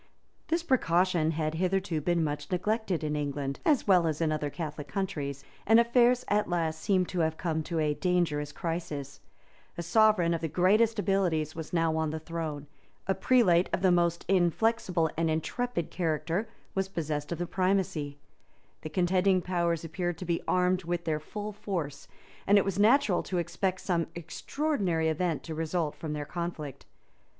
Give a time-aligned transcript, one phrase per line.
[0.47, 4.87] This precaution had hitherto been much neglected in England, as well as in other Catholic
[4.87, 9.19] countries; and affairs at last seemed to have come to a dangerous crisis:
[9.77, 12.65] a sovereign of the greatest abilities was now on the throne:
[13.05, 18.17] a prelate of the most inflexible and intrepid character was possessed of the primacy:
[18.81, 22.07] the contending powers appeared to be armed with their full force
[22.47, 26.87] and it was natural to expect some extraordinary event to result from their conflict.